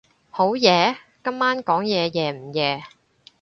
[0.31, 0.97] 好夜？
[1.23, 2.81] 今晚講嘢夜唔夜？